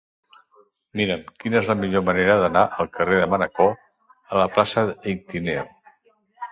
Mira'm 1.01 1.21
quina 1.43 1.59
és 1.59 1.69
la 1.71 1.75
millor 1.83 2.03
manera 2.09 2.39
d'anar 2.45 2.65
del 2.79 2.91
carrer 2.99 3.21
de 3.23 3.29
Manacor 3.35 3.73
a 4.35 4.43
la 4.43 4.51
plaça 4.57 4.87
de 4.91 4.99
l'Ictíneo. 5.07 5.71